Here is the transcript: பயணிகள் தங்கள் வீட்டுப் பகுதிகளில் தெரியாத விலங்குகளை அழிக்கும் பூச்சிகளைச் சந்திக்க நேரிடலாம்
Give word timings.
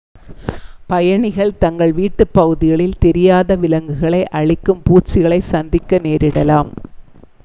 பயணிகள் 0.87 1.57
தங்கள் 1.57 1.91
வீட்டுப் 1.91 2.31
பகுதிகளில் 2.31 2.97
தெரியாத 2.97 3.55
விலங்குகளை 3.55 4.23
அழிக்கும் 4.31 4.83
பூச்சிகளைச் 4.83 5.49
சந்திக்க 5.51 5.99
நேரிடலாம் 5.99 6.71